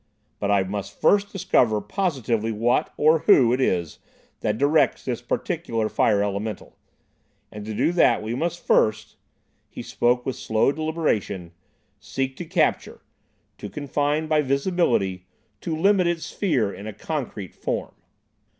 [0.39, 3.99] "But I must first discover positively what, or who, it is
[4.39, 6.75] that directs this particular fire elemental.
[7.51, 14.41] And, to do that, we must first"—he spoke with slow deliberation—"seek to capture—to confine by
[14.41, 17.93] visibility—to limit its sphere in a concrete form."